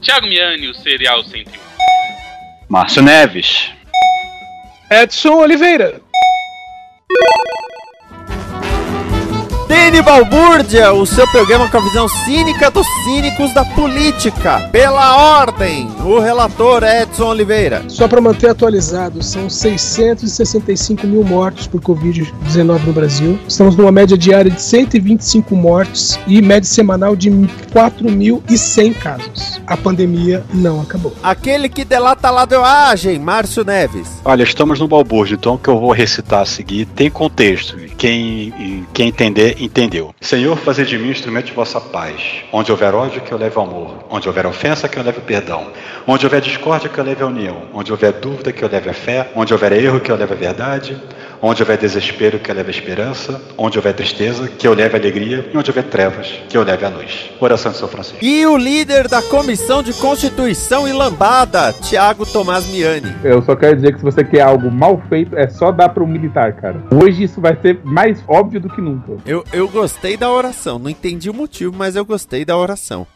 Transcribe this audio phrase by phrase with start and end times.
[0.00, 1.58] Thiago Miani, o Serial 101.
[2.68, 3.70] Márcio Neves.
[4.90, 6.00] Edson Oliveira.
[9.88, 14.68] Dene Balbúrdia, o seu programa com a visão cínica dos cínicos da política.
[14.70, 17.82] Pela ordem, o relator Edson Oliveira.
[17.88, 23.38] Só para manter atualizado, são 665 mil mortos por Covid-19 no Brasil.
[23.48, 29.58] Estamos numa média diária de 125 mortes e média semanal de 4.100 casos.
[29.66, 31.14] A pandemia não acabou.
[31.22, 34.20] Aquele que delata a ladroagem, Márcio Neves.
[34.22, 37.78] Olha, estamos no balbúrdio, então o que eu vou recitar a seguir tem contexto.
[37.96, 40.14] Quem, quem entender, entendeu.
[40.20, 42.42] Senhor, fazer de mim instrumento de vossa paz.
[42.52, 44.04] Onde houver ódio, que eu leve amor.
[44.10, 45.68] Onde houver ofensa, que eu leve perdão.
[46.06, 47.62] Onde houver discórdia, que eu leve a união.
[47.72, 49.30] Onde houver dúvida, que eu leve a fé.
[49.34, 51.00] Onde houver erro, que eu leve a verdade.
[51.40, 53.40] Onde houver desespero, que eu leve a esperança.
[53.56, 55.48] Onde houver tristeza, que eu leve a alegria.
[55.52, 57.30] E onde houver trevas, que eu leve a luz.
[57.40, 58.24] Oração de São Francisco.
[58.24, 63.14] E o líder da Comissão de Constituição e Lambada, Tiago Tomás Miani.
[63.22, 66.02] Eu só quero dizer que se você quer algo mal feito, é só dar para
[66.02, 66.82] um militar, cara.
[66.90, 69.12] Hoje isso vai ser mais óbvio do que nunca.
[69.24, 73.06] Eu, eu gostei da oração, não entendi o motivo, mas eu gostei da oração.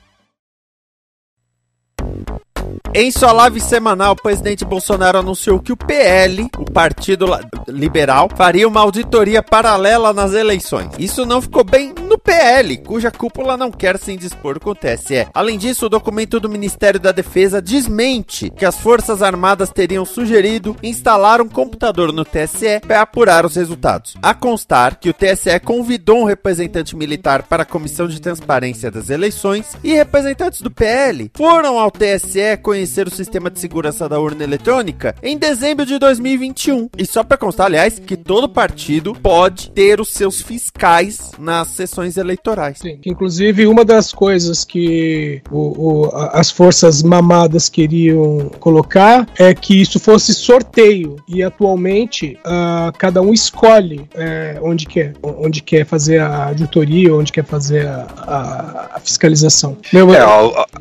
[2.95, 7.27] Em sua live semanal, o presidente Bolsonaro anunciou que o PL, o Partido
[7.67, 10.91] Liberal, faria uma auditoria paralela nas eleições.
[10.99, 15.27] Isso não ficou bem no PL, cuja cúpula não quer se indispor com o TSE.
[15.33, 20.77] Além disso, o documento do Ministério da Defesa desmente que as Forças Armadas teriam sugerido
[20.83, 24.17] instalar um computador no TSE para apurar os resultados.
[24.21, 29.09] A constar que o TSE convidou um representante militar para a Comissão de Transparência das
[29.09, 34.45] Eleições e representantes do PL foram ao TSE conhecer o sistema de segurança da urna
[34.45, 36.89] eletrônica em dezembro de 2021.
[36.97, 42.17] E só para constar, aliás, que todo partido pode ter os seus fiscais nas sessões
[42.17, 42.79] eleitorais.
[42.79, 49.81] Sim, inclusive uma das coisas que o, o, as forças mamadas queriam colocar é que
[49.81, 51.17] isso fosse sorteio.
[51.29, 57.33] E atualmente uh, cada um escolhe é, onde quer, onde quer fazer a auditoria, onde
[57.33, 59.77] quer fazer a, a, a fiscalização.
[59.93, 60.21] Meu, é,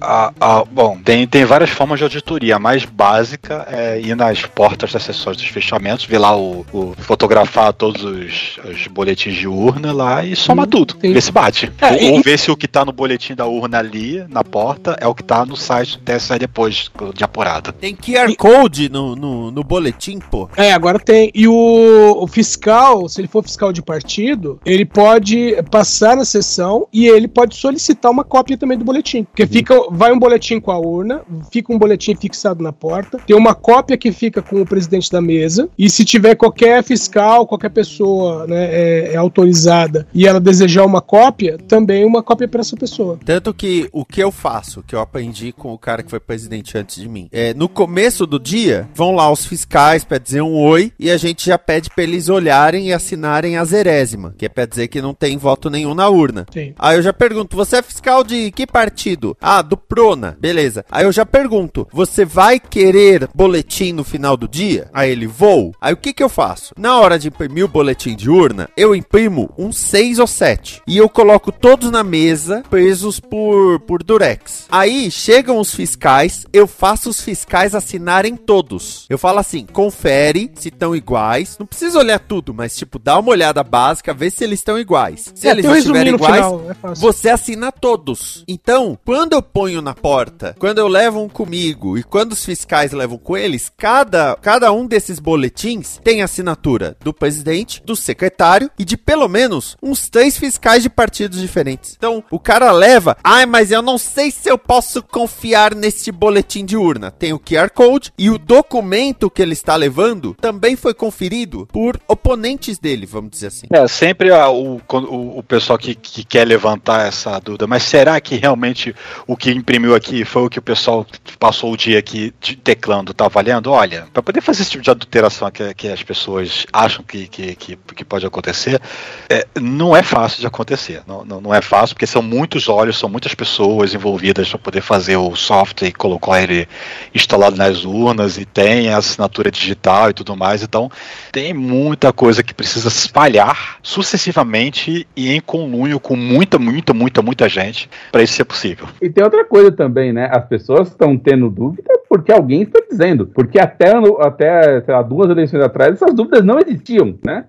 [0.02, 2.60] a, a, bom, tem, tem várias formas de auditoria.
[2.60, 7.74] Mais básica é ir nas portas das sessões dos fechamentos, ver lá o, o fotografar
[7.74, 10.96] todos os, os, boletins de urna lá e somar tudo.
[11.00, 11.14] Sim.
[11.14, 11.72] Ver se bate.
[11.82, 12.12] É, ou, e...
[12.12, 15.16] ou, ver se o que tá no boletim da urna ali, na porta, é o
[15.16, 17.72] que tá no site do TSE depois de apurada.
[17.72, 18.36] Tem QR e...
[18.36, 20.50] Code no, no, no, boletim, pô.
[20.56, 21.32] É, agora tem.
[21.34, 26.88] E o, o fiscal, se ele for fiscal de partido, ele pode passar na sessão
[26.92, 29.24] e ele pode solicitar uma cópia também do boletim.
[29.24, 31.22] Porque fica, vai um boletim com a urna,
[31.52, 35.20] fica um boletim fixado na porta, tem uma cópia que fica com o presidente da
[35.20, 40.86] mesa, e se tiver qualquer fiscal, qualquer pessoa né, é, é autorizada e ela desejar
[40.86, 43.18] uma cópia, também uma cópia para essa pessoa.
[43.26, 46.78] Tanto que o que eu faço, que eu aprendi com o cara que foi presidente
[46.78, 50.56] antes de mim, é no começo do dia, vão lá os fiscais para dizer um
[50.56, 54.50] oi e a gente já pede para eles olharem e assinarem a zerésima, que é
[54.50, 56.46] para dizer que não tem voto nenhum na urna.
[56.54, 56.74] Sim.
[56.78, 59.36] Aí eu já pergunto, você é fiscal de que partido?
[59.42, 60.38] Ah, do Prona.
[60.40, 60.86] Beleza.
[60.92, 64.90] Aí eu já pergunto você vai querer boletim no final do dia?
[64.94, 65.74] Aí ele, vou.
[65.80, 66.74] Aí o que que eu faço?
[66.78, 70.82] Na hora de imprimir o boletim de urna, eu imprimo um 6 ou 7.
[70.88, 74.66] E eu coloco todos na mesa, presos por, por durex.
[74.70, 79.06] Aí chegam os fiscais, eu faço os fiscais assinarem todos.
[79.10, 81.58] Eu falo assim: confere se estão iguais.
[81.60, 85.32] Não precisa olhar tudo, mas tipo, dá uma olhada básica, vê se eles estão iguais.
[85.36, 88.44] Se É, eles estiverem iguais, final, é você assina todos.
[88.48, 92.92] Então, quando eu ponho na porta, quando eu levo um comigo e quando os fiscais
[92.92, 98.84] levam com eles, cada, cada um desses boletins tem assinatura do presidente, do secretário e
[98.86, 101.96] de pelo menos uns três fiscais de partidos diferentes.
[101.98, 106.66] Então, o cara leva, ai, mas eu não sei se eu posso confiar neste boletim
[106.66, 107.12] de urna.
[107.12, 112.00] Tem o QR Code e o documento que ele está levando também foi conferido por
[112.08, 113.68] oponentes dele, vamos dizer assim.
[113.70, 118.20] É, sempre a- o, o, o pessoal que, que quer levantar essa dúvida, mas será
[118.22, 118.96] que realmente
[119.28, 121.06] o que imprimiu aqui foi o que o pessoal
[121.42, 122.32] passou o dia aqui
[122.64, 123.72] teclando, tá valendo?
[123.72, 127.56] Olha, para poder fazer esse tipo de adulteração que, que as pessoas acham que, que,
[127.56, 128.80] que, que pode acontecer,
[129.28, 131.02] é, não é fácil de acontecer.
[131.08, 134.82] Não, não, não é fácil, porque são muitos olhos, são muitas pessoas envolvidas para poder
[134.82, 136.68] fazer o software e colocar ele
[137.12, 140.62] instalado nas urnas e tem a assinatura digital e tudo mais.
[140.62, 140.92] Então,
[141.32, 147.50] tem muita coisa que precisa espalhar sucessivamente e em conluio com muita, muita, muita, muita
[147.50, 148.88] gente para isso ser possível.
[149.02, 150.30] E tem outra coisa também, né?
[150.32, 153.26] As pessoas estão tendo dúvida porque alguém está dizendo.
[153.26, 157.46] Porque até, até sei lá, duas eleições atrás, essas dúvidas não existiam, né?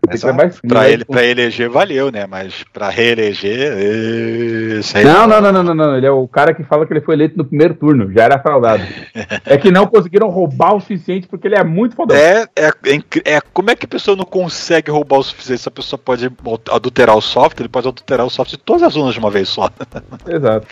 [0.69, 2.29] Para ele, eleger valeu, né?
[2.29, 5.97] Mas para reeleger, eh, isso aí Não, não, não, não, não, não.
[5.97, 8.13] Ele é o cara que fala que ele foi eleito no primeiro turno.
[8.13, 8.85] Já era fraudado.
[9.45, 12.17] é que não conseguiram roubar o suficiente porque ele é muito fodão.
[12.17, 15.63] É, é, é é, como é que a pessoa não consegue roubar o suficiente?
[15.63, 16.31] Se a pessoa pode
[16.71, 19.49] adulterar o software, ele pode adulterar o software de todas as urnas de uma vez
[19.49, 19.69] só.
[20.29, 20.69] Exato.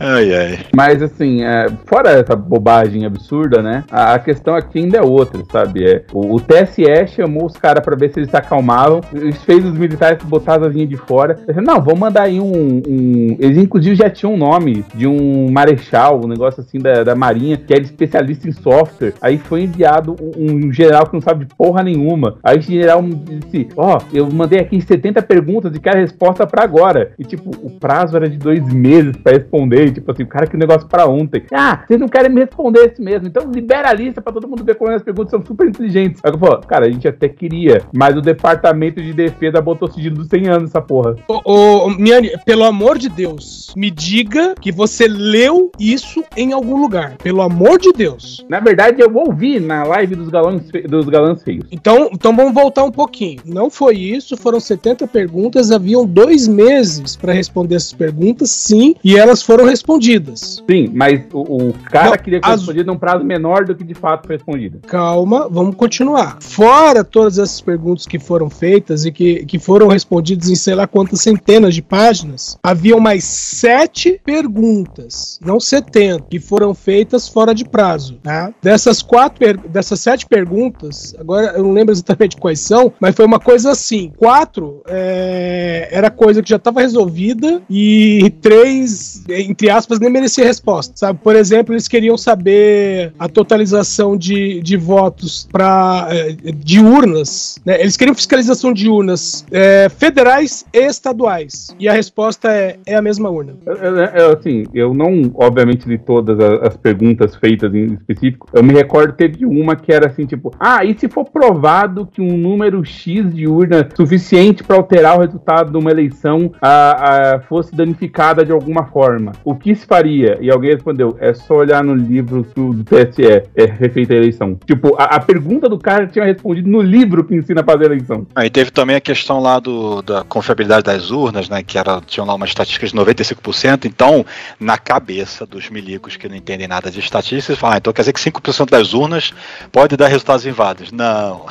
[0.00, 0.58] Ai, ai.
[0.74, 3.84] Mas assim, é, fora essa bobagem absurda, né?
[3.90, 5.84] A, a questão aqui ainda é outra, sabe?
[5.84, 9.00] É, o, o TSE chamou os caras pra ver se eles se acalmavam,
[9.44, 11.36] fez os militares botar as linhas de fora.
[11.46, 15.50] Falaram, Não, vamos mandar aí um, um- Eles inclusive já tinham um nome de um
[15.50, 19.14] marechal, um negócio assim da, da Marinha, que era especialista em software.
[19.20, 22.36] Aí foi enviado um, um general que não sabe de porra nenhuma.
[22.42, 26.62] Aí o general disse: Ó, eu mandei aqui 70 perguntas e quero a resposta pra
[26.64, 27.12] agora.
[27.18, 29.86] E tipo, o prazo era de dois meses pra responder.
[29.88, 31.42] E, tipo assim, o cara que negócio pra ontem.
[31.52, 33.26] Ah, vocês não querem me responder esse mesmo.
[33.28, 36.20] Então libera a lista pra todo mundo ver como as perguntas são super inteligentes.
[36.24, 40.16] Aí eu falo, cara, a gente até queria, mas o departamento de defesa botou sigilo
[40.16, 41.16] dos 100 anos nessa porra.
[41.28, 46.76] Ô, ô, Miane, pelo amor de Deus, me diga que você leu isso em algum
[46.80, 47.16] lugar.
[47.22, 48.44] Pelo amor de Deus.
[48.48, 51.64] Na verdade, eu ouvi na live dos galãs, fe- dos galãs feios.
[51.72, 53.40] Então, então vamos voltar um pouquinho.
[53.44, 59.16] Não foi isso, foram 70 perguntas, haviam dois meses para responder essas perguntas, sim, e
[59.16, 60.62] elas foram respondidas.
[60.68, 63.94] Sim, mas o, o cara Não, que as- respondido num prazo menor do que de
[63.94, 64.80] fato foi respondido.
[64.86, 66.38] Calma, vamos continuar.
[66.40, 70.86] Fora todas essas perguntas que foram feitas e que, que foram respondidas em sei lá
[70.86, 77.64] quantas centenas de páginas, haviam mais sete perguntas, não 70, que foram feitas fora de
[77.64, 78.18] prazo.
[78.22, 78.52] Tá?
[78.62, 83.40] Dessas quatro, dessas sete perguntas, agora eu não lembro exatamente quais são, mas foi uma
[83.40, 90.10] coisa assim: quatro é, era coisa que já estava resolvida e três, entre aspas, nem
[90.10, 90.92] merecia resposta.
[90.96, 91.18] Sabe?
[91.22, 96.08] Por exemplo, eles queriam saber a totalização de, de votos para
[96.56, 97.60] de urnas.
[97.64, 97.80] né?
[97.80, 101.74] Eles queriam fiscalização de urnas é, federais e estaduais.
[101.78, 103.54] E a resposta é, é a mesma urna.
[103.66, 108.48] Eu, eu- eu, assim, eu não, obviamente, li todas as, perguntas feitas em específico.
[108.52, 112.20] Eu me recordo teve uma que era assim, tipo, ah, e se for provado que
[112.20, 117.40] um número X de urna suficiente para alterar o resultado de uma eleição a, a-
[117.40, 120.38] fosse danificada de alguma forma, o que se faria?
[120.40, 123.22] E alguém respondeu, é só olhar no livro do, do TSE,
[123.54, 124.58] é refeita a eleição.
[124.66, 127.86] Tipo, a, a pergunta do cara tinha respondido no livro que ensina a fazer a
[127.94, 128.26] eleição.
[128.34, 131.62] Aí teve também a questão lá do, da confiabilidade das urnas, né?
[131.62, 133.84] Que era, tinham lá uma estatística de 95%.
[133.86, 134.24] Então,
[134.58, 138.02] na cabeça dos milicos que não entendem nada de estatística, eles falam, ah, então quer
[138.02, 139.32] dizer que 5% das urnas
[139.70, 140.92] pode dar resultados inválidos.
[140.92, 141.46] Não.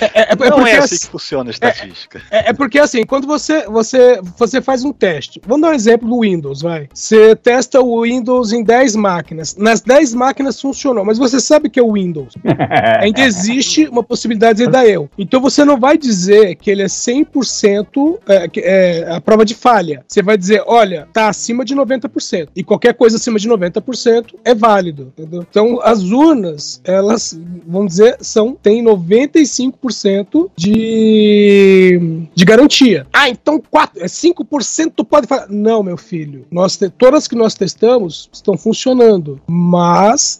[0.00, 2.22] É, é não porque é assim assim- que funciona a estatística.
[2.30, 6.08] É, é porque assim, quando você, você, você faz um teste, vamos dar um exemplo
[6.08, 6.88] do Windows, vai.
[6.92, 9.56] Você testa o Windows em 10 máquinas.
[9.56, 12.34] Nas 10 máquinas funcionou, mas você sabe que é o Windows.
[13.00, 15.10] Ainda existe uma possibilidade de dar erro.
[15.18, 20.04] Então você não vai dizer que ele é 100% é, é, a prova de falha.
[20.06, 22.48] Você vai dizer, olha, tá acima de 90%.
[22.56, 25.12] E qualquer coisa acima de 90% é válido.
[25.16, 25.46] entendeu?
[25.48, 33.06] Então as urnas, elas, vamos dizer, são tem 95% de, de garantia.
[33.12, 35.46] Ah, então 4, é 5% pode falar.
[35.48, 36.46] Não, meu filho.
[36.50, 39.40] Nós todas que nós testamos estão funcionando.
[39.46, 39.73] Mas,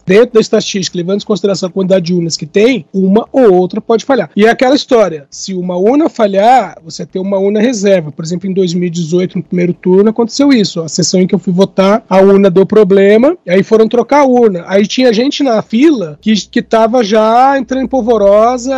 [0.05, 3.81] dentro da estatística, levando em consideração a quantidade de urnas que tem, uma ou outra
[3.81, 4.29] pode falhar.
[4.35, 8.11] E é aquela história: se uma urna falhar, você tem uma urna reserva.
[8.11, 10.81] Por exemplo, em 2018, no primeiro turno, aconteceu isso.
[10.81, 14.25] A sessão em que eu fui votar, a urna deu problema, aí foram trocar a
[14.25, 14.63] urna.
[14.67, 18.73] Aí tinha gente na fila que, que tava já entrando em polvorosa,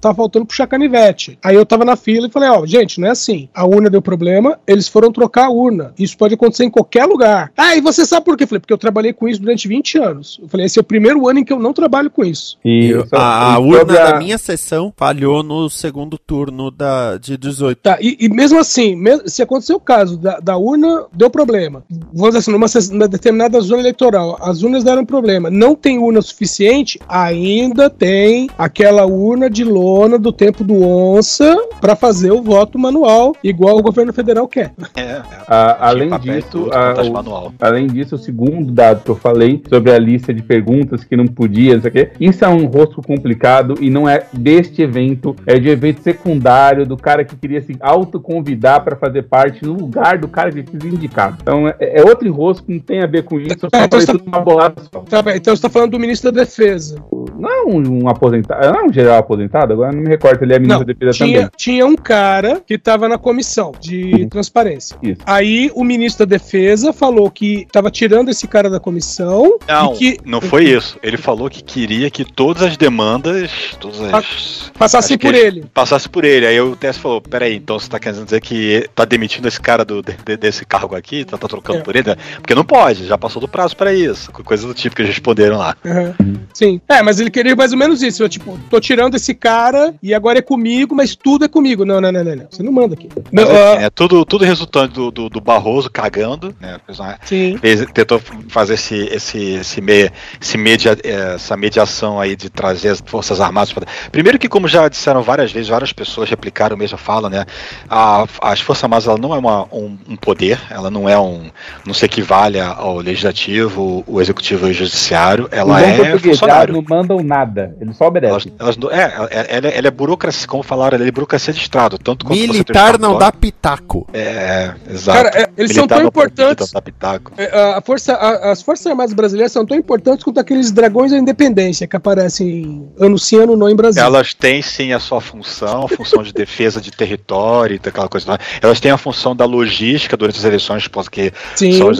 [0.00, 1.38] tava faltando puxar canivete.
[1.42, 3.48] Aí eu tava na fila e falei: Ó, gente, não é assim.
[3.54, 5.92] A urna deu problema, eles foram trocar a urna.
[5.98, 7.52] Isso pode acontecer em qualquer lugar.
[7.56, 8.46] Ah, e você sabe por quê?
[8.46, 10.38] Falei, porque eu trabalhei com isso durante 20 anos.
[10.42, 12.58] Eu falei, esse é o primeiro ano em que eu não trabalho com isso.
[12.64, 17.78] E a, a urna a- da minha sessão falhou no segundo turno da, de 18.
[17.82, 21.84] Tá, e, e mesmo assim, se acontecer o caso da, da urna, deu problema.
[22.12, 25.50] Vamos dizer assim, numa, numa determinada zona eleitoral, as urnas deram problema.
[25.50, 31.94] Não tem urna suficiente, ainda tem aquela urna de lona do tempo do onça para
[31.96, 34.72] fazer o voto manual, igual o governo federal quer.
[34.96, 37.52] É, A- além disso, a- o- manual.
[37.60, 41.26] além disso, o segundo dado que eu falei sobre a lista de perguntas que não
[41.26, 45.34] podia, não sei o quê, isso é um rosto complicado e não é deste evento,
[45.46, 50.16] é de evento secundário do cara que queria se autoconvidar para fazer parte no lugar
[50.16, 51.36] do cara que precisa indicar.
[51.42, 54.12] Então é, é outro rosto que não tem a ver com isso, É, então você
[54.12, 55.00] uma bolada só.
[55.00, 57.02] Tá então você tá falando do ministro da Defesa.
[57.36, 60.54] Não é um, um aposentado, não é um general aposentado, agora não me recordo, ele
[60.54, 61.50] é ministro Não, da defesa tinha, também.
[61.56, 64.96] tinha um cara que estava na comissão de transparência.
[65.02, 65.20] Isso.
[65.26, 70.18] Aí o ministro da Defesa falou que estava tirando esse cara da comissão Não, que
[70.24, 70.98] não foi isso.
[71.02, 74.70] Ele falou que queria que todas as demandas, todas as.
[74.78, 75.64] passasse por ele.
[75.72, 76.46] Passasse por ele.
[76.46, 79.84] Aí o TS falou: peraí, então você tá querendo dizer que tá demitindo esse cara
[79.84, 81.24] do, de- desse cargo aqui?
[81.24, 81.82] Tá, tá trocando É.
[81.82, 82.08] por ele?
[82.10, 82.16] né?
[82.36, 84.30] Porque não pode, já passou do prazo pra isso.
[84.32, 85.76] Coisa do tipo que eles responderam lá.
[85.84, 86.14] Aham.
[86.52, 86.80] Sim.
[86.88, 88.22] É, mas ele queria mais ou menos isso.
[88.22, 91.84] Eu, tipo, tô tirando esse cara e agora é comigo, mas tudo é comigo.
[91.84, 92.36] Não, não, não, não.
[92.36, 92.46] não.
[92.50, 93.08] Você não manda aqui.
[93.32, 96.78] Não, ah, assim, é tudo, tudo resultante do, do, do Barroso cagando, né?
[96.86, 97.56] Fez uma- Sim.
[97.58, 103.02] fez- tentou fazer esse, esse, esse, meia, esse media, essa mediação aí de trazer as
[103.04, 103.86] Forças Armadas para.
[104.10, 107.44] Primeiro que, como já disseram várias vezes, várias pessoas replicaram mesmo a fala, né?
[107.88, 111.50] A, as Forças Armadas ela não é uma, um, um poder, ela não é um.
[111.86, 116.74] não se equivale ao legislativo, o executivo e o judiciário, ela é elas funcionário.
[116.74, 118.52] não mandam nada, eles só obedecem.
[118.58, 121.98] Elas, elas é, ela, ela é- é burocracia, como falaram, ela é burocracia de Estado.
[121.98, 124.06] Tanto Militar não dá pitaco.
[124.12, 125.22] É, exato.
[125.24, 126.72] Cara, é, eles são Militar tão não pode importantes.
[126.84, 127.32] pitaco.
[127.36, 131.18] é, a força, a- as Forças Armadas brasileiras são tão importantes quanto aqueles dragões da
[131.18, 134.02] independência que aparecem ano sim, ano não em Brasil.
[134.02, 138.32] Elas têm sim a sua função, a função de defesa de território, e aquela coisa.
[138.32, 138.38] lá.
[138.62, 141.72] Elas têm a função da logística durante as eleições, porque Sim.
[141.72, 141.90] são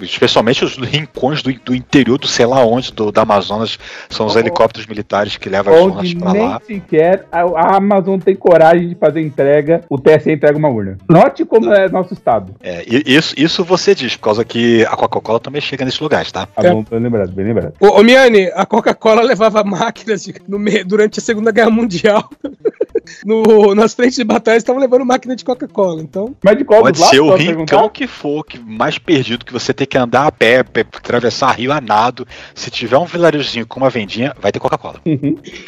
[0.00, 4.36] especialmente os rincões do, do interior do sei lá onde, do, da Amazonas, são os
[4.36, 6.60] helicópteros militares que levam as urnas pra nem lá.
[6.66, 10.98] sequer a, a Amazon tem coragem de fazer entrega, o TSE entrega uma urna.
[11.08, 12.54] Note como é nosso estado.
[12.62, 16.46] É, isso, isso você diz, por causa que a Coca-Cola também chega nesses lugares, tá?
[16.46, 17.74] Tá bom, bem lembrado, bem lembrado.
[17.80, 22.28] Ô, ô Miane, a Coca-Cola levava máquinas de- no durante a Segunda Guerra Mundial.
[23.24, 26.34] No- nas frentes de batalha estavam levando máquina de Coca-Cola, então.
[26.42, 29.86] Mas de qual Pode ser o rincão que for, que mais perdido, que você tem
[29.86, 32.26] que andar a pé, pé, atravessar rio a nado.
[32.54, 35.00] Se tiver um vilarejozinho com uma vendinha, vai ter Coca-Cola.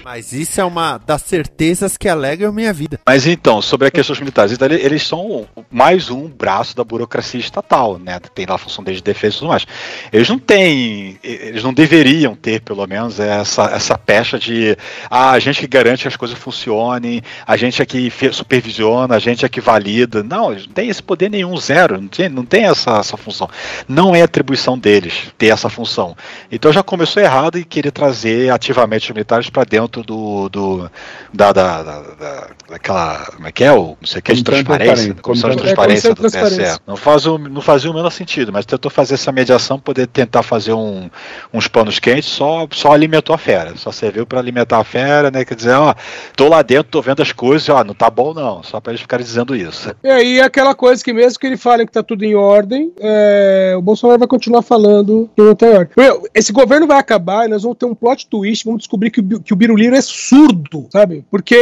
[0.04, 2.98] Mas isso é uma das certezas que alegram minha vida.
[3.06, 6.84] Mas então, sobre a questão dos militares, então, ele- eles são mais um braço da
[6.84, 8.18] burocracia estatal, né?
[8.34, 9.66] Tem lá a função deles de defesa e tudo mais.
[10.12, 14.76] Eles não têm, eles não deveriam ter, pelo menos, essa, essa pecha de
[15.10, 19.18] ah, a gente que garante que as coisas funcionem, a gente é que supervisiona, a
[19.18, 20.22] gente é que valida.
[20.22, 22.00] Não, não têm esse poder nenhum, zero.
[22.00, 23.48] Não tem, não tem essa, essa função.
[23.88, 26.16] Não é atribuição deles ter essa função.
[26.50, 30.90] Então já começou errado e querer trazer ativamente os militares para dentro do, do
[31.32, 34.42] da, da, da, da- daquela como é que é o não sei o que de
[34.44, 36.22] transparência, comissão de transparência É, do.
[36.22, 36.80] TSE.
[36.86, 40.42] Não faz o, não fazia o menor sentido, mas tentou fazer essa mediação, poder tentar
[40.42, 41.10] fazer um,
[41.52, 45.44] uns panos quentes, só só alimentou a fera, só serviu para alimentar a fera, né?
[45.44, 45.94] Quer dizer, ó,
[46.36, 49.02] tô lá dentro, tô vendo as coisas, ó, não tá bom não, só para eles
[49.02, 49.94] ficarem dizendo isso.
[50.02, 53.74] E aí aquela coisa que mesmo que ele fale que tá tudo em ordem, é,
[53.76, 55.92] o Bolsonaro vai continuar falando que não tá em ordem.
[55.96, 59.20] Meu, esse governo vai acabar e nós vamos ter um plot twist, vamos descobrir que
[59.20, 61.24] o, que o Biruliro é surdo, sabe?
[61.30, 61.56] Porque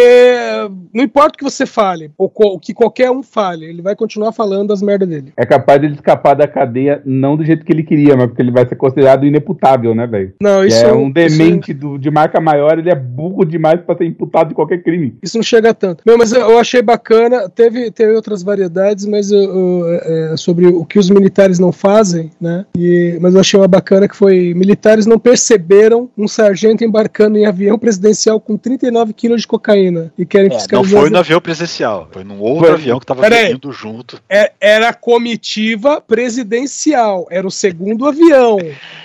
[0.92, 4.32] não importa o que você fale, ou o que qualquer um fale, ele vai continuar
[4.32, 5.32] falando as merdas dele.
[5.36, 8.50] É capaz dele escapar da cadeia, não do jeito que ele queria, mas porque ele
[8.50, 10.34] vai ser considerado inimputável, né, velho?
[10.42, 13.96] Não, isso é é um demente do- de marca maior, ele é burro demais pra
[13.96, 15.16] ser imputado de qualquer crime.
[15.22, 16.02] Isso não chega tanto.
[16.06, 19.86] Não, mas eu, achei bacana, teve, teve outras variedades, mas eu, eu,
[20.32, 22.66] é, sobre o que os militares não fazem, né?
[22.76, 27.46] E, mas eu achei uma bacana que foi: militares não perceberam um sargento embarcando em
[27.46, 31.00] avião presidencial com 39 quilos de cocaína e querem É, não fiscalizar.
[31.00, 32.74] foi no avião presidencial, foi num outro Foi.
[32.74, 33.52] avião que tava Pera aí.
[33.52, 34.20] vindo junto.
[34.28, 38.58] É- era a comitiva presidencial, era o segundo avião,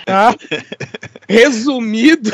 [0.04, 0.34] tá?
[1.28, 2.30] Resumido,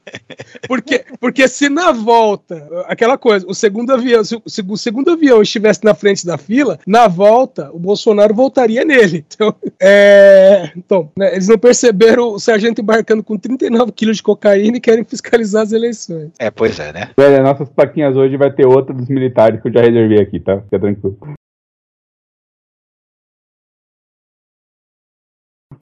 [0.66, 5.10] porque, porque se na volta, aquela coisa, o segundo avião, se, o- se o segundo
[5.10, 9.24] avião estivesse na frente da fila, na volta, o Bolsonaro voltaria nele.
[9.32, 14.76] Então, é, então né, eles não perceberam o sargento embarcando com 39 quilos de cocaína
[14.76, 16.30] e querem fiscalizar as eleições.
[16.38, 17.10] É, pois é, né?
[17.16, 20.38] Velho, as nossas plaquinhas hoje vai ter outra dos militares que eu já reservei aqui,
[20.38, 20.60] tá?
[20.60, 21.16] Fica tranquilo.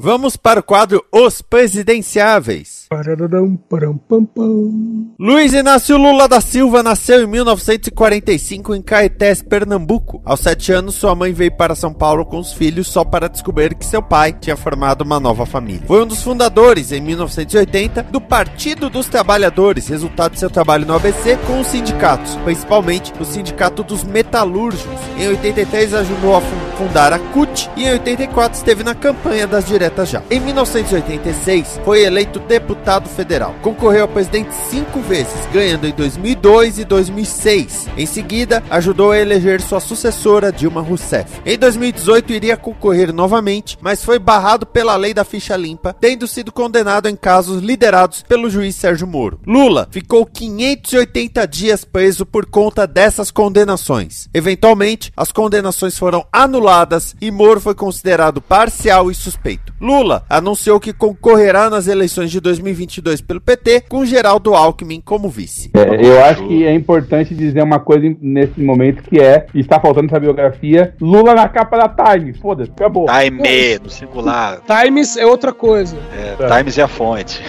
[0.03, 2.87] Vamos para o quadro Os Presidenciáveis.
[2.89, 5.11] Pararam, param, pam, pam.
[5.19, 10.23] Luiz Inácio Lula da Silva nasceu em 1945 em Caetés, Pernambuco.
[10.25, 13.75] Aos sete anos, sua mãe veio para São Paulo com os filhos só para descobrir
[13.75, 15.83] que seu pai tinha formado uma nova família.
[15.87, 20.95] Foi um dos fundadores, em 1980, do Partido dos Trabalhadores, resultado de seu trabalho no
[20.95, 24.99] ABC com os sindicatos, principalmente o Sindicato dos Metalúrgicos.
[25.19, 29.69] Em 83, ajudou a fun- fundar a CUT e em 84 esteve na campanha das
[29.91, 30.23] diretas já.
[30.31, 33.55] Em 1986, foi eleito deputado federal.
[33.63, 37.89] Concorreu a presidente cinco vezes, ganhando em 2002 e 2006.
[37.97, 41.41] Em seguida, ajudou a eleger sua sucessora, Dilma Rousseff.
[41.45, 46.53] Em 2018, iria concorrer novamente, mas foi barrado pela lei da ficha limpa, tendo sido
[46.53, 49.41] condenado em casos liderados pelo juiz Sérgio Moro.
[49.47, 54.29] Lula ficou 580 dias preso por conta dessas condenações.
[54.33, 59.73] Eventualmente, as condenações foram anuladas e Moro foi considerado parcial e suspeito.
[59.81, 65.71] Lula anunciou que concorrerá nas eleições de 2022 pelo PT, com Geraldo Alckmin como vice.
[65.75, 70.07] É, eu acho que é importante dizer uma coisa nesse momento que é, está faltando
[70.07, 72.39] essa biografia, Lula na capa da Times.
[72.39, 73.07] Foda-se, acabou.
[73.07, 74.61] Time, no singular.
[74.61, 75.97] Times é outra coisa.
[76.13, 77.43] É, Times é a fonte.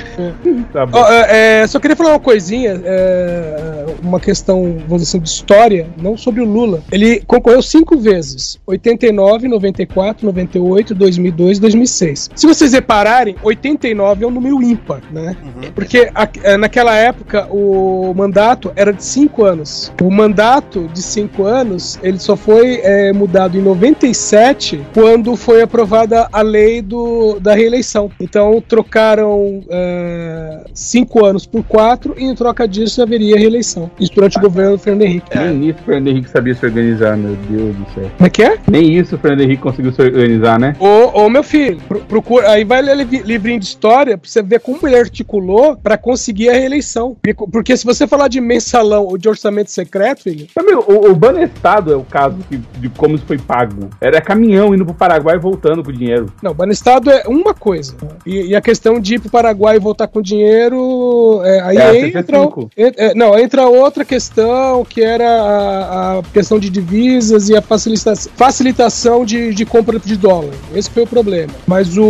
[0.72, 1.06] Tá bom.
[1.06, 5.88] É, é, só queria falar uma coisinha, é, uma questão, vamos dizer assim, de história,
[6.02, 6.82] não sobre o Lula.
[6.92, 12.30] Ele concorreu cinco vezes: 89, 94, 98, 2002 e 2006.
[12.36, 15.36] Se vocês repararem, 89 é um número ímpar, né?
[15.76, 19.92] Porque a- é, naquela época o mandato era de cinco anos.
[20.02, 26.28] O mandato de cinco anos ele só foi é, mudado em 97 quando foi aprovada
[26.32, 28.10] a lei do, da reeleição.
[28.20, 33.81] Então trocaram é, cinco anos por quatro e em troca disso haveria reeleição.
[34.00, 35.38] Isso durante o governo do Fernando Henrique.
[35.38, 38.12] Nem isso o Fernando Henrique sabia se organizar, meu Deus do céu.
[38.18, 38.58] Como é que é?
[38.70, 40.76] Nem isso o Fernando Henrique conseguiu se organizar, né?
[40.80, 44.42] Ô, ô, meu filho, pro- procura, aí vai ler li- livrinho de história pra você
[44.42, 47.16] ver como ele articulou pra conseguir a reeleição.
[47.52, 51.92] Porque, se você falar de mensalão ou de orçamento secreto, filho, Amigo, o, o Banestado
[51.94, 53.90] é o caso que- de como isso foi pago.
[54.00, 56.32] Era caminhão indo pro Paraguai e voltando com o dinheiro.
[56.42, 57.96] não, Banestado é uma coisa.
[58.26, 62.08] E, e a questão de ir pro Paraguai e voltar com dinheiro, é, aí É,
[62.08, 62.24] entra.
[62.24, 62.70] CC5.
[62.78, 67.62] en- é, não, entra outra questão que era a, a questão de divisas e a
[67.62, 70.54] facilita facilitação de, de compra de dólar.
[70.74, 71.52] Esse foi o problema.
[71.68, 72.04] Mas o,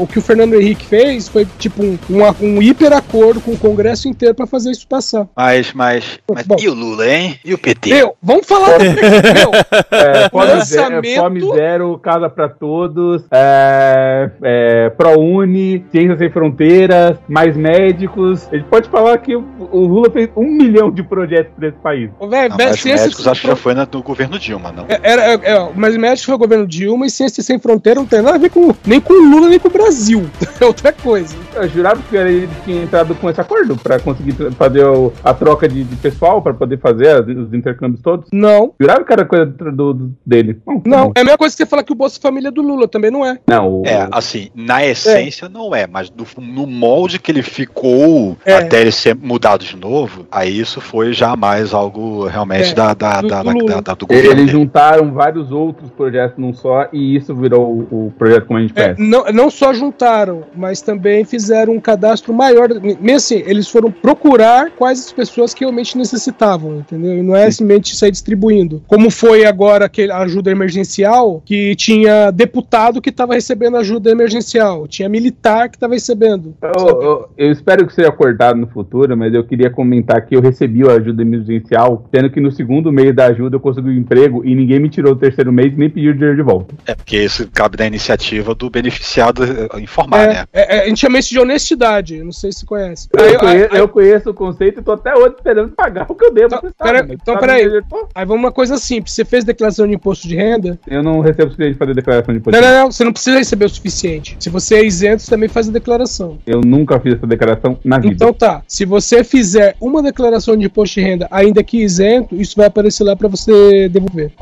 [0.00, 2.22] o que o Fernando Henrique fez foi tipo um, um,
[2.56, 5.26] um hiper acordo com o Congresso inteiro pra fazer isso passar.
[5.36, 6.56] Mas, mas, mas Bom.
[6.60, 7.38] e o Lula, hein?
[7.44, 7.90] E o PT?
[7.94, 8.78] Meu, vamos falar.
[8.78, 9.50] meu,
[9.90, 17.16] É, fome, Lançamento- zero, fome zero, casa pra todos, é, é, ProUni, Ciências Sem Fronteiras,
[17.28, 18.48] mais médicos.
[18.52, 21.78] A gente pode falar que o, o Lula fez um milhão de projetos pra esse
[21.78, 22.10] país.
[22.20, 24.84] Não, mas ciência médicos acho que já foi na- no governo Dilma, não.
[24.88, 28.06] É, Era, é, é, mas médico foi o governo Dilma e Ciência Sem Fronteira não
[28.06, 30.24] tem nada a ver com nem com o Lula nem com o Brasil.
[30.60, 31.34] É outra coisa.
[31.54, 35.68] Eu jurava que ele tinha entrado com esse acordo pra conseguir fazer o- a troca
[35.68, 38.28] de, de pessoal, pra poder fazer as- os intercâmbios todos.
[38.32, 38.72] Não.
[38.80, 40.54] Jurava que era coisa do, do- dele.
[40.54, 41.12] Tá Não, bom.
[41.16, 43.10] é a mesma coisa que você falar que o Bolsa Família é do Lula, também
[43.10, 43.38] não é.
[43.48, 48.36] Não, o, É, assim, na essência não é, mas no, no molde que ele ficou
[48.44, 48.54] É.
[48.54, 52.94] até ele ser mudado de novo, aí isso foi já mais algo realmente É, da,
[52.94, 54.30] da, do- da- do da- da- do governo.
[54.30, 58.62] Eles juntaram vários outros projetos num só e isso virou o, o projeto como a
[58.62, 62.68] gente É, não, não só juntaram, mas também fizeram um cadastro maior.
[62.80, 67.18] Mesmo assim, eles foram procurar quais as pessoas que realmente necessitavam, entendeu?
[67.18, 68.82] E não é simplesmente sair distribuindo.
[68.86, 74.86] Como foi agora aquele a ajuda emergencial, que tinha deputado que estava recebendo ajuda emergencial,
[74.86, 76.54] tinha militar que estava recebendo.
[76.62, 80.40] Eu, eu- eu espero que seja cortado no futuro, mas eu queria comentar que eu
[80.40, 84.42] recebi a ajuda emergencial, sendo que no segundo mês da ajuda eu consegui um emprego
[84.44, 86.74] e ninguém me tirou o terceiro mês e nem pediu o dinheiro de volta.
[86.86, 89.42] É porque isso cabe da iniciativa do oficiado
[89.72, 90.44] a informar, É, né?
[90.52, 93.08] é, é, a gente chama isso de honestidade, eu não sei se você conhece.
[93.12, 96.14] Eu, Aí- conheço, aí- eu conheço o conceito e tô até hoje esperando pagar o
[96.14, 96.50] que eu devo.
[96.50, 97.64] sabe, Pera- então, Sabe peraí.
[97.64, 98.08] eu tô?
[98.14, 99.14] Aí vamos uma coisa simples.
[99.14, 100.78] Você fez declaração de imposto de renda?
[100.86, 102.60] Eu não recebo os clientes fazer declaração de Não, imposto.
[102.60, 102.92] não, não.
[102.92, 104.36] Você não precisa receber o suficiente.
[104.40, 106.38] Se você é isento, você também faz a declaração.
[106.46, 108.14] Eu nunca fiz essa declaração na vida.
[108.14, 108.62] Então tá.
[108.66, 113.04] Se você fizer uma declaração de imposto de renda, ainda que isento, isso vai aparecer
[113.04, 114.32] lá pra você devolver.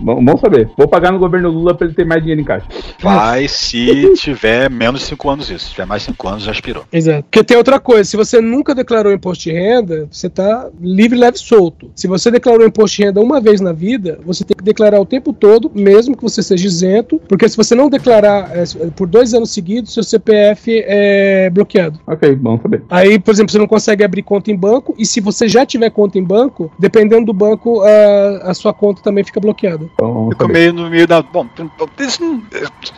[0.00, 0.70] Bom, bom saber.
[0.76, 2.66] Vou pagar no governo Lula pra ele ter mais dinheiro em caixa.
[3.00, 5.66] Vai se tiver menos de 5 anos isso.
[5.66, 6.84] Se tiver mais 5 anos, já expirou.
[6.92, 7.24] Exato.
[7.24, 11.36] Porque tem outra coisa, se você nunca declarou imposto de renda, você tá livre, leve
[11.36, 11.90] e solto.
[11.94, 15.06] Se você declarou imposto de renda uma vez na vida, você tem que declarar o
[15.06, 18.64] tempo todo, mesmo que você seja isento, porque se você não declarar é,
[18.96, 22.00] por dois anos seguidos, seu CPF é bloqueado.
[22.06, 22.82] Ok, bom saber.
[22.88, 25.90] Aí, por exemplo, você não consegue abrir conta em banco, e se você já tiver
[25.90, 29.88] conta em banco, dependendo do banco, a, a sua conta também fica bloqueada.
[29.98, 30.52] Bom Ficou saber.
[30.52, 31.22] meio no meio da.
[31.22, 31.46] Bom,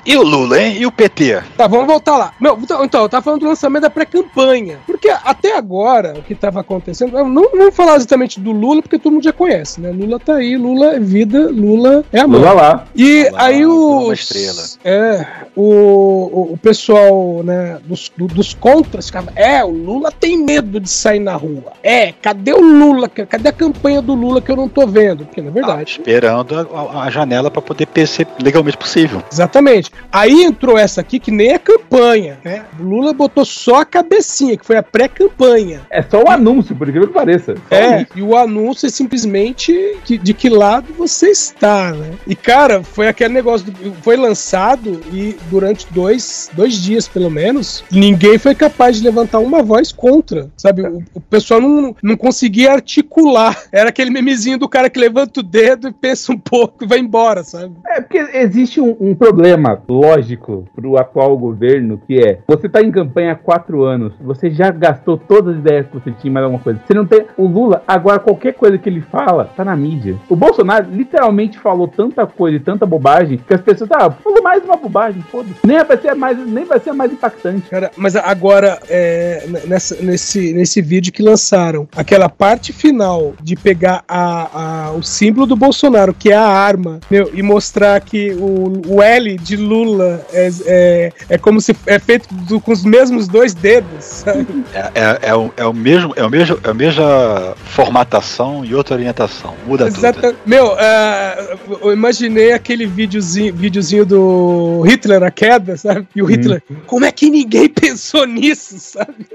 [0.05, 0.77] e o Lula, hein?
[0.79, 1.43] E o PT?
[1.57, 2.33] Tá, vamos voltar lá.
[2.41, 4.79] Meu, então, então, eu tava falando do lançamento da pré-campanha.
[5.05, 9.13] Porque até agora, o que tava acontecendo, não vamos falar exatamente do Lula, porque todo
[9.13, 9.91] mundo já conhece, né?
[9.91, 12.39] Lula tá aí, Lula é vida, Lula é amor.
[12.41, 12.85] Lula lá.
[12.95, 14.21] E Lula, aí Lula os.
[14.21, 14.63] estrela.
[14.83, 19.31] É, o, o, o pessoal, né, dos, do- dos contras ficava.
[19.37, 21.75] É, o Lula tem medo de sair na rua.
[21.83, 23.07] É, cadê o Lula?
[23.07, 25.27] Cadê a campanha do Lula que eu não tô vendo?
[25.27, 25.91] Porque, na verdade.
[25.99, 29.23] Esperando a, a janela pra poder ser legalmente possível.
[29.31, 29.91] Exatamente.
[30.11, 32.65] Aí entrou essa aqui que nem é campanha, né?
[32.81, 35.81] O Lula botou só a cabecinha, que foi a pré-campanha.
[35.91, 37.55] É só o anúncio, por incrível que pareça.
[37.69, 38.11] Só É, isso.
[38.17, 42.13] e o anúncio é simplesmente que- de que lado você está, né?
[42.27, 47.85] E, cara, foi aquele negócio, do- foi lançado e durante dois, dois dias, pelo menos,
[47.91, 50.83] ninguém foi capaz de levantar uma voz contra, sabe?
[50.83, 53.57] O, o pessoal não, não conseguia articular.
[53.73, 56.99] Era aquele memezinho do cara que levanta o dedo e pensa um pouco e vai
[57.01, 57.75] embora, sabe?
[57.87, 62.91] É porque existe um, um problema lógico pro atual governo, que é, você tá em
[62.93, 66.63] campanha há quatro anos, você já gastou todas as ideias que você tinha, mais alguma
[66.63, 66.79] coisa.
[66.87, 67.25] Você não tem.
[67.37, 70.17] O Lula, agora qualquer coisa que ele fala, tá na mídia.
[70.29, 74.63] O Bolsonaro literalmente falou tanta coisa e tanta bobagem que as pessoas, ah, falou mais
[74.65, 75.55] uma bobagem, foda-se.
[75.67, 77.69] Nem vai ser mais, nem vai ser mais impactante.
[77.71, 84.05] Cara, mas agora, é, nessa- nesse, nesse vídeo que lançaram, aquela parte final de pegar
[84.07, 88.95] a, a- o símbolo do Bolsonaro, que é a arma, meu, e mostrar que o,
[88.97, 93.27] o L de Lula é, é, é como se é feito do- com os mesmos
[93.29, 94.47] dois dedos, sabe?
[94.75, 98.75] É, é, é o, é o mesmo, é o mesmo, é a mesma formatação e
[98.75, 99.55] outra orientação.
[99.67, 99.97] Muda tudo.
[99.99, 106.07] Exata- Meu, é, eu imaginei aquele videozinho, videozinho do Hitler, a queda, sabe?
[106.15, 109.27] E o Hitler, como é que ninguém pensou nisso, sabe?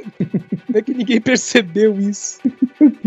[0.67, 2.39] Como é que ninguém percebeu isso?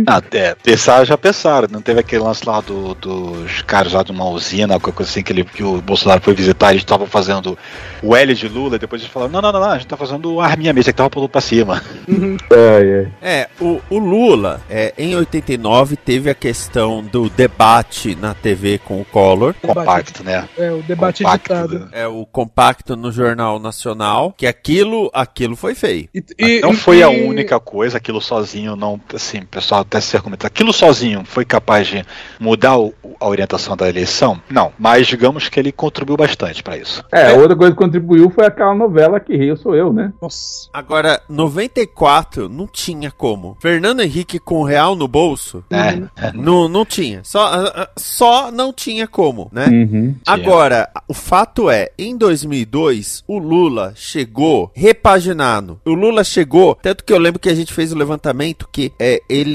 [0.07, 1.69] Ah, é, pensar já pensaram.
[1.71, 5.23] Não teve aquele lance lá do- dos caras lá de uma usina, qualquer coisa assim,
[5.23, 7.57] que, ele, que o Bolsonaro foi visitar, eles estavam fazendo
[8.03, 9.97] o L de Lula, e depois eles falaram, não, não, não, não, a gente tá
[9.97, 11.83] fazendo a arminha mesmo, que tava pulando pra cima.
[13.21, 19.01] É, o, o Lula, é, em 89, teve a questão do debate na TV com
[19.01, 19.55] o Collor.
[19.61, 20.49] Compacto, né?
[20.57, 21.89] É, o debate Compacto, editado.
[21.93, 26.09] É o compacto no Jornal Nacional, que aquilo, aquilo foi feio.
[26.63, 31.22] não foi a única coisa, aquilo sozinho não, assim, pessoal até se argumenta, aquilo sozinho
[31.25, 32.05] foi capaz de
[32.40, 34.40] mudar o- a orientação da eleição?
[34.51, 37.05] Não, mas digamos que ele contribuiu bastante pra isso.
[37.12, 40.12] É, outra coisa que contribuiu foi aquela novela Que Eu Sou Eu, né?
[40.20, 40.68] Nossa.
[40.72, 43.57] Agora, 94 não tinha como.
[43.61, 47.20] Fernando Henrique com real no bolso, É, não, não tinha.
[47.25, 49.66] Só, ah, ah, só não tinha como, né?
[49.68, 50.14] Uhum.
[50.27, 55.81] Agora, o fato é, em 2002, o Lula chegou repaginado.
[55.85, 59.20] O Lula chegou, tanto que eu lembro que a gente fez o levantamento que é,
[59.29, 59.52] ele...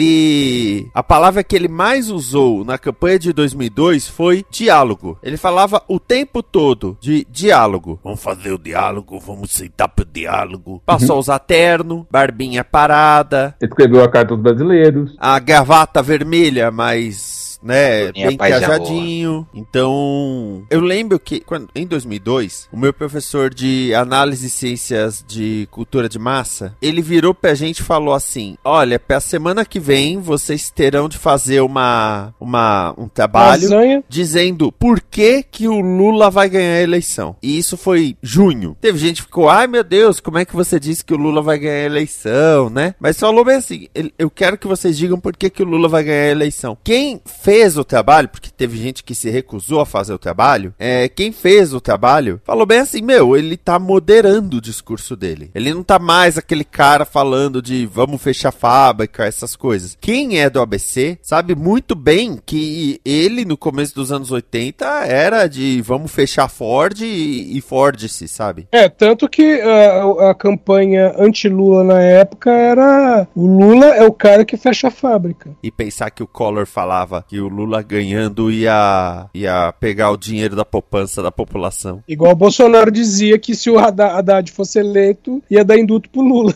[0.94, 5.18] A palavra que ele mais usou na campanha de 2002 foi diálogo.
[5.24, 8.00] Ele falava o tempo todo de diálogo.
[8.04, 10.82] Vamos fazer o diálogo, vamos sentar pro diálogo.
[10.86, 15.16] Passou a usar terno, barbinha parada, Escreveu a carta aos brasileiros.
[15.20, 19.48] a gravata vermelha, mas né, bem trajadinho.
[19.54, 25.68] Então, eu lembro que quando, em 2002, o meu professor de análise e ciências de
[25.72, 30.20] cultura de massa, ele virou pra gente e falou assim: "Olha, pra semana que vem
[30.20, 34.04] vocês terão de fazer uma uma um trabalho Lasanha.
[34.08, 37.36] dizendo por que que o Lula vai ganhar a eleição".
[37.42, 38.76] E isso foi junho.
[38.82, 41.42] Teve gente que ficou: "Ai, meu Deus, como é que você disse que o Lula
[41.42, 45.20] vai ganhar a eleição, né?" Mas falou bem assim: "Ele- "Eu quero que vocês digam
[45.20, 46.78] por que que o Lula vai ganhar a eleição".
[46.84, 51.08] Quem fez o trabalho, porque teve gente que se recusou a fazer o trabalho, é,
[51.08, 55.50] quem fez o trabalho falou bem assim, meu, ele tá moderando o discurso dele.
[55.56, 59.98] Ele não tá mais aquele cara falando de vamos fechar a fábrica, essas coisas.
[60.02, 65.48] Quem é do ABC sabe muito bem que ele, no começo dos anos 80, era
[65.48, 68.68] de vamos fechar Ford e, e Ford-se, sabe?
[68.74, 74.44] É, tanto que a, a campanha anti-Lula na época era o Lula é o cara
[74.44, 75.52] que fecha a fábrica.
[75.64, 80.56] E pensar que o Collor falava que o Lula ganhando ia, ia pegar o dinheiro
[80.56, 82.04] da poupança da população.
[82.08, 86.54] Igual o Bolsonaro dizia que se o Haddad fosse eleito, ia dar induto pro Lula.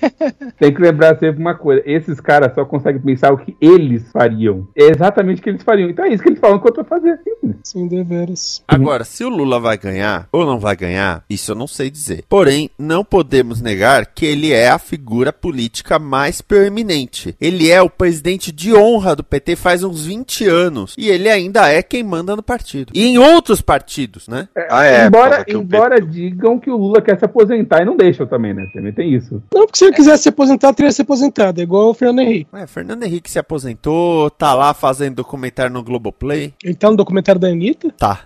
[0.58, 4.68] Tem que lembrar sempre uma coisa: esses caras só conseguem pensar o que eles fariam.
[4.76, 5.90] É exatamente o que eles fariam.
[5.90, 7.18] Então é isso que eles falam que eu tô fazendo.
[7.62, 8.62] Sim, deveras.
[8.66, 12.24] Agora, se o Lula vai ganhar ou não vai ganhar, isso eu não sei dizer.
[12.28, 17.34] Porém, não podemos negar que ele é a figura política mais permanente.
[17.40, 20.13] Ele é o presidente de honra do PT faz uns 20
[20.48, 20.94] anos.
[20.98, 22.92] E ele ainda é quem manda no partido.
[22.94, 24.48] E em outros partidos, né?
[24.70, 28.54] Ah, é, embora embora digam que o Lula quer se aposentar e não deixam também,
[28.54, 28.68] né?
[28.72, 29.42] Também tem isso.
[29.52, 32.50] Não, porque se ele quisesse se aposentar, teria se aposentado, é igual o Fernando Henrique.
[32.52, 36.54] É, Fernando Henrique se aposentou, tá lá fazendo documentário no Globoplay.
[36.62, 37.90] Ele tá no documentário da Anitta?
[37.96, 38.20] Tá.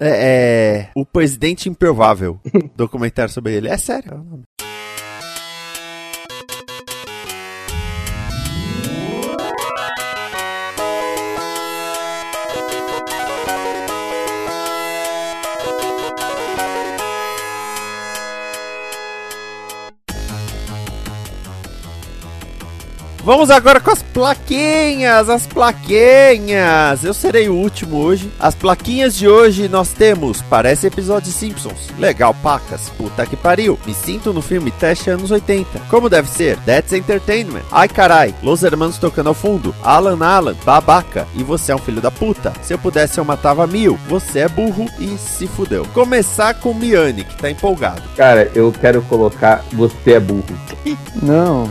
[0.00, 2.38] É, é O Presidente Improvável.
[2.76, 3.68] documentário sobre ele.
[3.68, 4.12] É sério.
[4.12, 4.44] é o nome.
[23.24, 27.02] Vamos agora com as plaquinhas, as plaquinhas.
[27.02, 28.30] Eu serei o último hoje.
[28.38, 31.88] As plaquinhas de hoje nós temos, parece episódio de Simpsons.
[31.98, 32.90] Legal, pacas.
[32.90, 33.78] Puta que pariu.
[33.86, 35.80] Me sinto no filme Teste anos 80.
[35.88, 36.58] Como deve ser?
[36.66, 37.62] That's Entertainment.
[37.72, 38.34] Ai carai.
[38.42, 39.74] Los Hermanos tocando ao fundo.
[39.82, 41.26] Alan Alan, babaca.
[41.34, 42.52] E você é um filho da puta.
[42.60, 43.98] Se eu pudesse eu matava mil.
[44.06, 45.86] Você é burro e se fudeu.
[45.94, 48.02] Começar com o Miane, que tá empolgado.
[48.18, 50.44] Cara, eu quero colocar você é burro.
[51.22, 51.70] Não.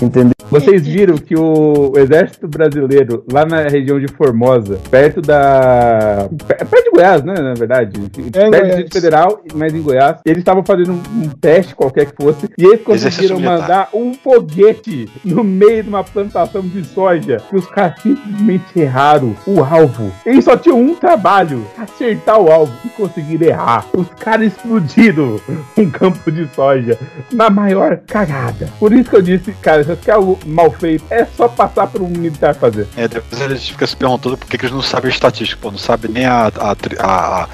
[0.00, 0.32] Entendeu?
[0.50, 6.28] Vocês viram que o exército brasileiro, lá na região de Formosa, perto da.
[6.46, 7.34] perto de Goiás, né?
[7.34, 8.00] Na verdade.
[8.32, 8.66] É perto do.
[8.68, 10.20] Distrito Federal, mas em Goiás.
[10.24, 12.48] Eles estavam fazendo um, teste qualquer que fosse.
[12.56, 17.38] E eles conseguiram mandar um foguete no meio de uma plantação de soja.
[17.50, 20.10] Que os caras simplesmente erraram o alvo.
[20.24, 23.84] Eles só tinham um trabalho: acertar o alvo e conseguir errar.
[23.92, 25.38] Os caras explodiram
[25.76, 26.98] um campo de soja
[27.30, 28.68] na maior cagada.
[28.78, 31.86] Por isso que eu disse, cara, se você quer algo mal feito, é só passar
[31.86, 32.86] por um militar fazer.
[32.96, 35.78] É, depois eles ficam se perguntando por que, que eles não sabem estatística, pô, não
[35.78, 37.48] sabem nem a, a, a, a-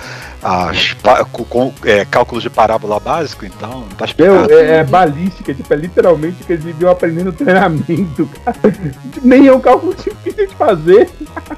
[0.45, 0.93] as
[1.33, 4.53] com- com- é, cálculos de parábola básico, então tá Meu, explicado.
[4.53, 8.57] é, é balística, tipo, é literalmente o que eles viviam aprendendo treinamento, cara.
[9.23, 11.09] Nem é um cálculo difícil de fazer.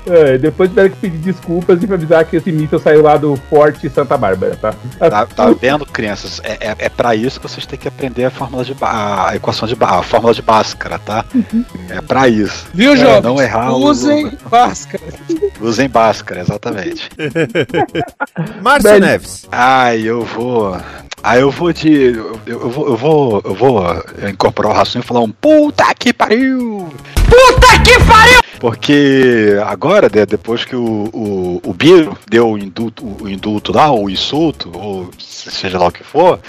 [0.07, 3.89] É, depois tiveram que pedir desculpas e avisar que esse míssil saiu lá do Forte
[3.91, 4.73] Santa Bárbara, tá?
[4.99, 6.41] Tá, tá vendo, crianças?
[6.45, 9.67] É, é, é pra isso que vocês têm que aprender a fórmula de a equação
[9.67, 11.25] de a fórmula de Bhaskara, tá?
[11.91, 12.67] É pra isso.
[12.73, 13.23] Viu, É, jovens?
[13.23, 15.03] Não errar o- Usem Bhaskara.
[15.61, 17.11] Usem Bhaskara, exatamente.
[18.83, 19.01] Márcio.
[19.01, 19.47] Neves.
[19.51, 20.77] Ai, eu vou.
[21.23, 22.15] Ah, eu vou de.
[22.15, 22.89] Eu, eu vou.
[22.89, 23.43] Eu vou.
[23.45, 26.89] Eu vou incorporar o raciocínio e falar um puta que pariu!
[27.29, 28.41] Puta que pariu!
[28.61, 33.93] Porque agora, né, depois que o, o, o Biro deu o indulto, o indulto lá,
[33.93, 36.41] o insulto, ou seja lá o que for,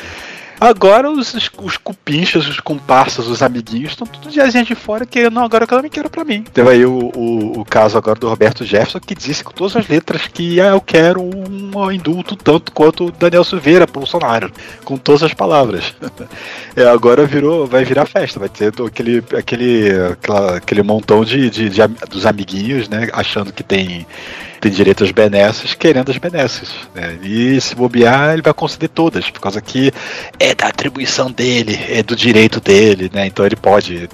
[0.59, 5.33] agora os, os cupinchas, os comparsas, os amiguinhos estão tudo de asinha de fora querendo,
[5.33, 6.43] não, agora eu também quero pra mim.
[6.53, 9.87] Teve aí o, o, o caso agora do Roberto Jefferson que disse com todas as
[9.87, 14.51] letras que ah, eu quero um indulto tanto quanto o Daniel Silveira, Bolsonaro,
[14.83, 15.93] com todas as palavras.
[16.75, 21.69] É, agora virou, vai virar festa, vai ter aquele, aquele, aquela- aquele montão de, de,
[21.69, 24.05] de am- dos amiguinhos, né, achando que tem,
[24.59, 26.69] tem direito às benesses, querendo as benesses.
[26.93, 27.17] Né?
[27.23, 29.91] E se bobear, ele vai conceder todas, por causa que
[30.39, 33.27] é da atribuição dele, é do direito dele, né?
[33.27, 34.09] Então ele pode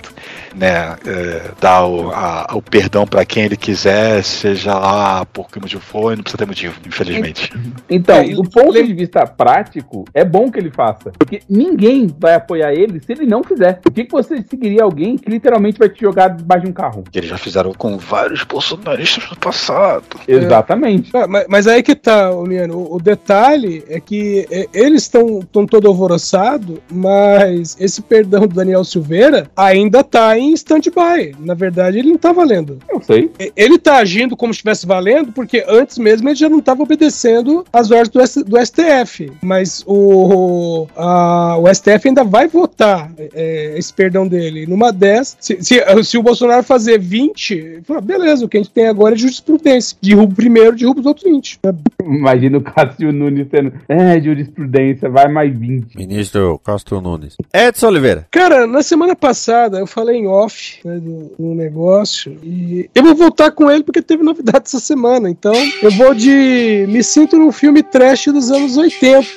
[0.55, 5.59] né, é, dar o, a- o perdão para quem ele quiser, seja lá por que
[5.59, 7.51] motivo for, e não precisa ter motivo, infelizmente.
[7.89, 11.11] Então, É, do ponto de vista prático, é bom que ele faça.
[11.17, 13.79] Porque ninguém vai apoiar ele se ele não fizer.
[13.81, 17.03] Por que, que você seguiria alguém que literalmente vai te jogar debaixo de um carro?
[17.13, 20.03] Eles já fizeram com vários bolsonaristas no passado.
[20.27, 21.11] Exatamente.
[21.13, 22.77] Ah, mas, mas aí que tá, Liano.
[22.77, 28.83] O, o detalhe é que é, eles estão todo alvoroçados, mas esse perdão do Daniel
[28.83, 31.35] Silveira ainda tá em em stand-by.
[31.39, 32.79] Na verdade, ele não tá valendo.
[32.89, 33.31] Eu sei.
[33.55, 37.65] Ele tá agindo como se estivesse valendo, porque antes mesmo ele já não estava obedecendo
[37.71, 39.31] as ordens do, S- do STF.
[39.41, 44.65] Mas o, a- o STF ainda vai votar é, esse perdão dele.
[44.67, 48.61] Numa 10, se, se- se o Bolsonaro fazer 20, ele fala, beleza, o que a
[48.61, 49.97] gente tem agora é jurisprudência.
[50.01, 51.59] Derruba o primeiro, derruba os outros 20.
[52.03, 53.73] Imagina o Cássio Nunes tendo.
[53.87, 55.95] É, jurisprudência, vai mais 20.
[55.97, 57.35] Ministro Castro Nunes.
[57.53, 58.27] Edson Oliveira.
[58.31, 63.15] Cara, na semana passada eu falei em off né, do, do negócio e eu vou
[63.15, 65.29] voltar com ele porque teve novidade essa semana.
[65.29, 66.85] Então eu vou de.
[66.89, 69.27] Me sinto num filme trash dos anos 80.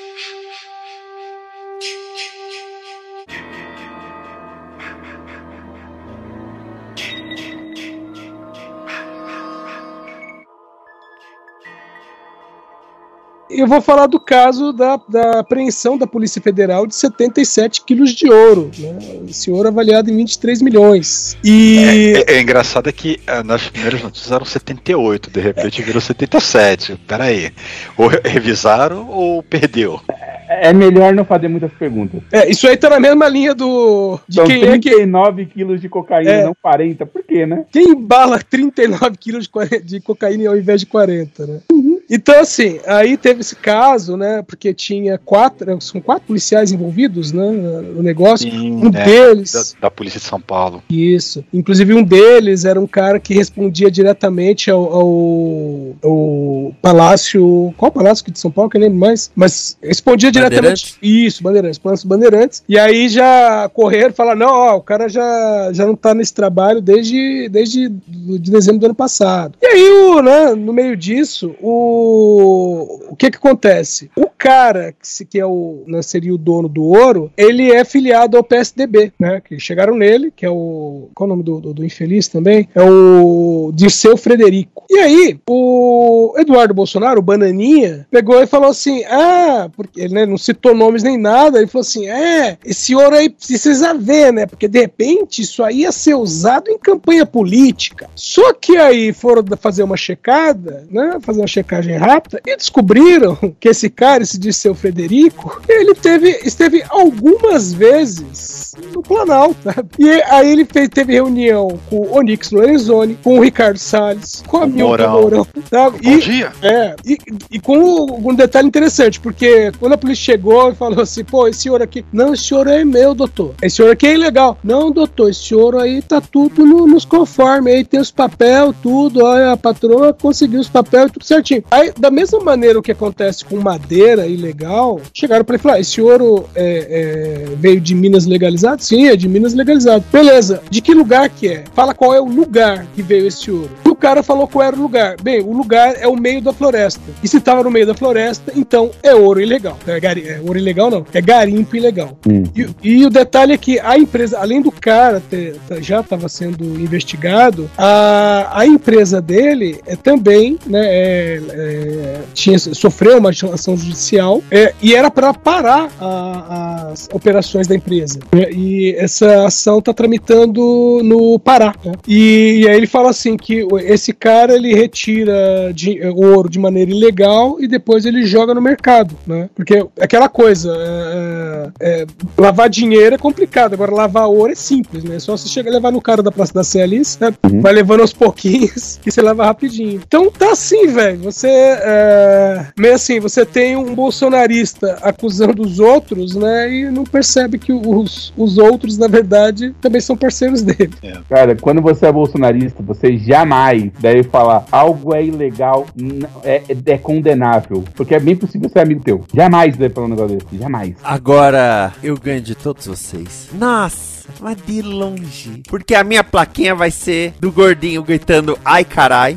[13.56, 18.30] Eu vou falar do caso da, da apreensão da Polícia Federal de 77 quilos de
[18.30, 18.70] ouro.
[18.78, 18.98] Né?
[19.28, 21.36] Esse ouro avaliado em 23 milhões.
[21.42, 22.22] E.
[22.28, 26.96] É, é engraçado é que ah, nas primeiras notícias eram 78, de repente virou 77.
[27.06, 27.50] Peraí.
[27.96, 30.00] Ou re- revisaram ou perdeu?
[30.48, 32.20] É melhor não fazer muitas perguntas.
[32.30, 34.18] É, isso aí tá na mesma linha do.
[34.28, 34.90] De São quem é que.
[34.90, 36.44] 39 quilos de cocaína, É.
[36.44, 37.04] não 40.
[37.06, 37.64] Por quê, né?
[37.72, 41.60] Quem embala 39 quilos de, 40 de cocaína ao invés de 40, né?
[42.08, 44.42] Então, assim, aí teve esse caso, né?
[44.46, 47.50] Porque tinha quatro, são quatro policiais envolvidos, né?
[47.50, 48.48] No negócio.
[48.52, 49.74] um é, deles.
[49.80, 50.82] Da, da Polícia de São Paulo.
[50.88, 51.44] Isso.
[51.52, 57.74] Inclusive, um deles era um cara que respondia diretamente ao, ao, ao Palácio.
[57.76, 58.70] Qual palácio aqui de São Paulo?
[58.70, 59.30] Que eu nem lembro mais.
[59.34, 60.62] Mas respondia diretamente.
[60.62, 60.98] Bandeirantes?
[61.02, 62.62] Isso, Bandeirantes, Palácio Bandeirantes.
[62.68, 66.32] E aí já correram e falaram: não, ó, o cara já, já não tá nesse
[66.32, 69.58] trabalho desde, desde de dezembro do ano passado.
[69.60, 74.10] E aí, o, né, no meio disso, o, o que que acontece?
[74.16, 74.94] O cara,
[75.28, 79.40] que, é o, né, seria o dono do ouro, ele é filiado ao PSDB, né?
[79.40, 81.08] Que chegaram nele, que é o.
[81.14, 82.68] Qual é o nome do, do, do infeliz também?
[82.74, 84.84] É o Dirceu Frederico.
[84.88, 90.26] E aí, o Eduardo Bolsonaro, o Bananinha, pegou e falou assim: ah, porque ele né,
[90.26, 94.46] não citou nomes nem nada, ele falou assim: é, esse ouro aí precisa ver, né?
[94.46, 98.08] Porque de repente isso aí ia ser usado em campanha política.
[98.14, 101.18] Só que aí foram fazer uma checada, né?
[101.20, 106.82] Fazer uma checagem rápida e descobriram que esse cara, esse Dirceu Frederico, ele teve, esteve
[106.88, 109.88] algumas vezes no Planalto, sabe?
[109.98, 114.58] E aí ele fez, teve reunião com o Onyx Lorenzoni, com o Ricardo Salles, com
[114.58, 115.46] a Milton Mourão.
[115.70, 115.98] Sabe?
[116.02, 116.52] Bom E, dia.
[116.62, 117.18] é, e,
[117.52, 121.68] e com um detalhe interessante, porque quando a polícia chegou e falou assim, pô, esse
[121.70, 123.54] ouro aqui, não, esse ouro é meu, doutor.
[123.62, 124.58] Esse ouro aqui é ilegal.
[124.62, 129.24] Não, doutor, esse ouro aí tá tudo no- nos conformes, aí tem os papel, tudo,
[129.24, 131.62] olha, a patroa conseguiu os papéis, tudo certinho.
[131.76, 135.80] Aí, da mesma maneira o que acontece com madeira ilegal, chegaram pra ele e falaram,
[135.82, 138.82] esse ouro é, é, veio de Minas legalizado?
[138.82, 140.02] Sim, é de Minas legalizado.
[140.10, 141.64] Beleza, de que lugar que é?
[141.74, 143.85] Fala qual é o lugar que veio esse ouro.
[143.96, 145.16] O cara falou qual era o lugar.
[145.22, 147.00] Bem, o lugar é o meio da floresta.
[147.22, 149.78] E se tava no meio da floresta, então é ouro ilegal.
[149.86, 152.18] É, gari- é ouro ilegal não, é garimpo ilegal.
[152.54, 156.28] E, e o detalhe é que a empresa, além do cara ter, tá- já estava
[156.28, 163.76] sendo investigado, a, a empresa dele é também, né, é, é, tinha, sofreu uma ação
[163.76, 168.18] judicial é, e era para parar a- as operações da empresa.
[168.34, 171.74] né, e essa ação está tramitando no Pará.
[171.84, 171.92] né.
[172.06, 176.58] E, e aí ele fala assim que esse cara ele retira de- o ouro de
[176.58, 179.48] maneira ilegal e depois ele joga no mercado, né?
[179.54, 185.18] Porque aquela coisa, é, é, lavar dinheiro é complicado, agora lavar ouro é simples, né?
[185.18, 187.34] Só você chega a levar no cara da Praça da Sé ali, né?
[187.60, 190.00] vai levando aos pouquinhos que você leva rapidinho.
[190.06, 191.18] Então tá assim, velho.
[191.20, 196.72] Você é, meio assim, você tem um bolsonarista acusando os outros, né?
[196.72, 200.90] E não percebe que os, os outros, na verdade, também são parceiros dele.
[201.28, 206.98] Cara, quando você é bolsonarista, você jamais deve falar algo é ilegal, não- é, é
[206.98, 207.84] condenável.
[207.94, 209.24] Porque é bem possível ser amigo teu.
[209.34, 210.58] Jamais deve falar um negócio desse.
[210.58, 210.94] Jamais.
[211.02, 213.48] Agora eu ganho de todos vocês.
[213.52, 215.62] Nossa, mas de longe.
[215.68, 219.36] Porque a minha plaquinha vai ser do gordinho gritando ai carai.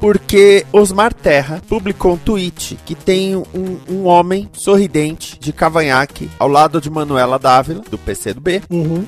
[0.00, 3.44] Porque Osmar Terra publicou um tweet que tem um,
[3.86, 8.62] um homem sorridente de cavanhaque ao lado de Manuela Dávila, do PCdoB.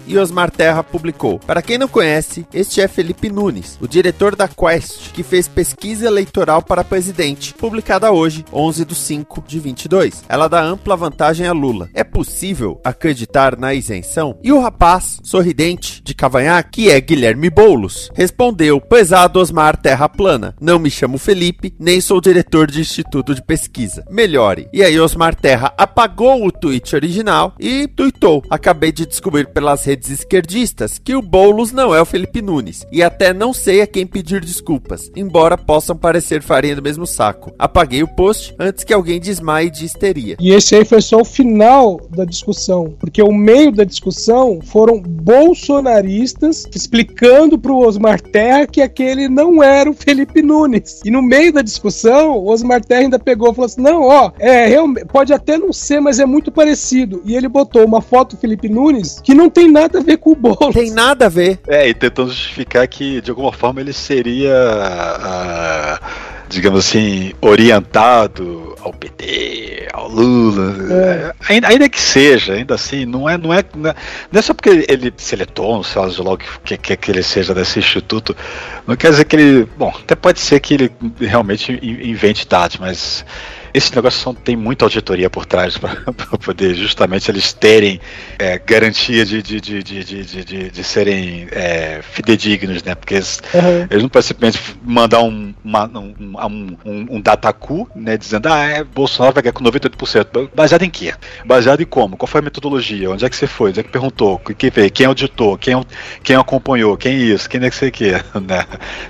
[0.07, 4.47] E Osmar Terra publicou: Para quem não conhece, este é Felipe Nunes, o diretor da
[4.47, 10.25] Quest, que fez pesquisa eleitoral para presidente, publicada hoje, 11 de 5 de 22.
[10.29, 11.89] Ela dá ampla vantagem a Lula.
[11.95, 14.37] É possível acreditar na isenção?
[14.43, 20.55] E o rapaz, sorridente, de cavanhaque, que é Guilherme Boulos, respondeu: Pesado Osmar Terra Plana,
[20.61, 24.05] não me chamo Felipe, nem sou diretor de instituto de pesquisa.
[24.11, 24.68] Melhore.
[24.73, 28.42] E aí Osmar Terra apagou o tweet original e tuitou.
[28.51, 32.85] Acabei de descobrir pelas redes esquerdistas que o Boulos não é o Felipe Nunes.
[32.90, 37.55] E até não sei a quem pedir desculpas, embora possam parecer farinha do mesmo saco.
[37.59, 40.37] Apaguei o post antes que alguém desmaie de histeria.
[40.40, 45.01] E esse aí foi só o final da discussão, porque o meio da discussão foram
[45.01, 50.71] bolsonaristas explicando pro Osmar Terra que aquele não era o Felipe Nunes.
[51.04, 54.33] E no meio da discussão, o Osmar Terra ainda pegou e falou assim: não, ó,
[54.38, 57.23] é, realmente, pode até não ser, mas é muito parecido.
[57.25, 60.33] E ele botou uma foto do Felipe Nunes que não tem nada a ver com
[60.33, 60.75] o Boulos.
[60.75, 61.60] Tem nada a ver.
[61.68, 64.54] É, e tentando justificar que, de alguma forma, ele seria.
[64.54, 66.00] ah,
[66.53, 70.77] digamos assim, orientado ao PT, ao Lula.
[70.92, 71.35] É.
[71.48, 73.94] Ainda, ainda que seja, ainda assim, não é, não é, não é,
[74.33, 78.37] é só porque ele seletou, sei lá, logo que, que, que ele seja desse instituto,
[78.87, 79.69] não quer dizer que ele.
[79.77, 83.25] Bom, até pode ser que ele realmente in- invente dados, mas.
[83.75, 85.96] Esse negócio são- tem muita auditoria por trás para
[86.44, 88.00] poder justamente eles terem
[88.38, 92.94] é, garantia de, de, de, de, de, de, de- de serem é, fidedignos, né?
[92.94, 93.87] Porque eles, Uhum.
[93.90, 98.16] eles não podem simplesmente mandar um, uma, um, um, um, um dataku, né?
[98.16, 100.50] Dizendo, ah, é, Bolsonaro vai ganhar com 98%.
[100.54, 101.14] Baseado em quê?
[101.44, 102.16] Baseado em como?
[102.16, 103.10] Qual foi a metodologia?
[103.10, 103.70] Onde é que você foi?
[103.70, 104.38] Onde é que perguntou?
[104.38, 104.90] Quem veio?
[104.90, 105.56] Quem auditou?
[105.56, 105.83] Quem,
[106.23, 106.96] quem acompanhou?
[106.96, 107.48] Quem isso?
[107.48, 108.12] Quem é que sei o quê?
[108.46, 108.64] Né?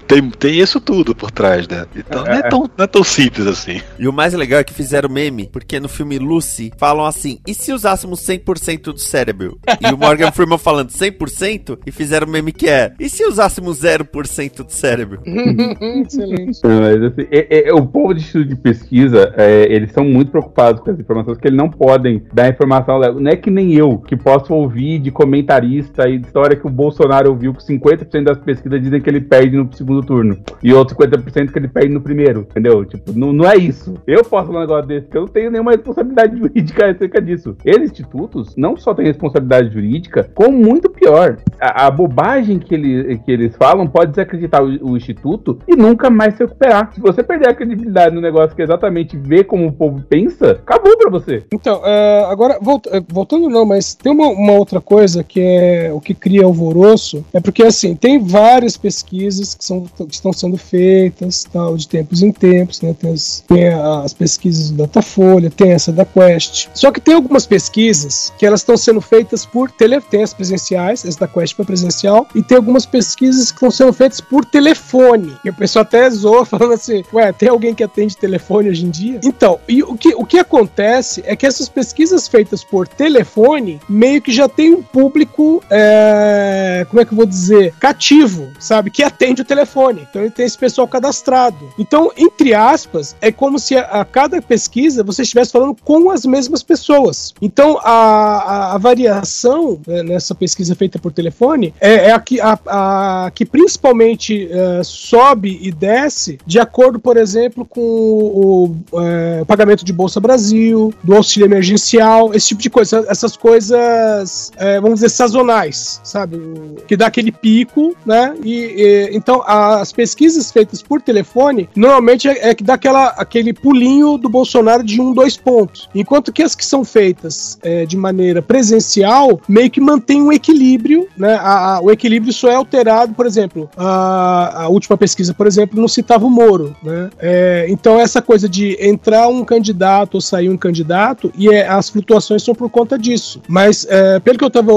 [0.06, 1.86] Tem, tem isso tudo por trás, né?
[1.96, 3.80] Então não é tão, não é tão simples assim.
[3.98, 7.54] E o mais legal é que fizeram meme, porque no filme Lucy falam assim: e
[7.54, 9.58] se usássemos 100% do cérebro?
[9.80, 14.64] E o Morgan Freeman falando 100% e fizeram meme que é: e se usássemos 0%
[14.64, 15.20] do cérebro?
[15.26, 16.60] Excelente.
[16.64, 20.80] Mas, assim, é- é- o povo de estudo de pesquisa, é, eles são muito preocupados
[20.82, 22.98] com as informações, que eles não podem dar informação.
[23.14, 26.70] Não é que nem eu, que posso ouvir de comentarista e de história que o
[26.70, 30.38] Bolsonaro ouviu que 50% das pesquisas dizem que ele perde no segundo turno.
[30.62, 32.84] E outros 50% que ele perde no primeiro, entendeu?
[32.84, 33.94] Tipo, não, não é isso.
[34.06, 37.56] Eu posso falar um negócio desse, porque eu não tenho nenhuma responsabilidade jurídica acerca disso.
[37.64, 41.38] Esses institutos não só têm responsabilidade jurídica, como muito pior.
[41.60, 46.10] A, a bobagem que, ele, que eles falam pode desacreditar o, o instituto e nunca
[46.10, 46.92] mais se recuperar.
[46.92, 50.96] Se você perder a credibilidade no negócio que exatamente vê como o povo pensa, acabou
[50.96, 51.44] pra você.
[51.52, 55.90] Então, é, agora, volta- é, voltando não, mas tem uma, uma outra coisa que é
[55.92, 60.56] o que cria alvoroço, é porque, assim, tem várias pesquisas que, são, que estão sendo
[60.56, 65.72] feitas, tal, de tempos em tempos, né, tem as, tem as pesquisas do Datafolha, tem
[65.72, 70.00] essa da Quest, só que tem algumas pesquisas que elas estão sendo feitas por tele,
[70.00, 73.92] tem as presenciais, essa da Quest foi presencial, e tem algumas pesquisas que estão sendo
[73.92, 78.16] feitas por telefone, e o pessoal até zoa falando assim, ué, tem alguém que atende
[78.16, 79.20] telefone hoje em dia?
[79.22, 84.20] Então, e o que, o que acontece é que essas pesquisas feitas por telefone meio
[84.20, 88.90] que já tem um público, é, como é que eu vou dizer, cativo, sabe?
[88.90, 90.06] Que atende o telefone.
[90.08, 91.72] Então ele tem esse pessoal cadastrado.
[91.78, 96.24] Então, entre aspas, é como se a, a cada pesquisa você estivesse falando com as
[96.24, 97.34] mesmas pessoas.
[97.42, 102.40] Então, a, a, a variação né, nessa pesquisa feita por telefone é, é a, que,
[102.40, 109.00] a, a que principalmente é, sobe e desce de acordo, por exemplo, com o, o,
[109.00, 113.04] é, pagamento de Bolsa Brasil, do auxílio emergencial, esse tipo de coisa.
[113.08, 116.38] Essas coisas, é, vamos dizer, sazonais, sabe?
[116.86, 118.36] Que dá aquele pico, né?
[118.44, 123.52] E, e- então, as pesquisas feitas por telefone, normalmente é, é que dá aquela, aquele
[123.52, 125.88] pulinho do Bolsonaro de um, dois pontos.
[125.94, 131.06] Enquanto que as que são feitas é, de maneira presencial, meio que mantém um equilíbrio,
[131.16, 131.34] né?
[131.34, 135.80] A- a- o equilíbrio só é alterado, por exemplo, a, a última pesquisa, por exemplo,
[135.80, 137.10] não citava o Moro, né?
[137.18, 141.88] É, então, essa coisa de entrar um candidato ou sair um candidato, e é, as
[141.88, 143.40] flutuações são por conta disso.
[143.48, 144.72] Mas, é, pelo que eu estava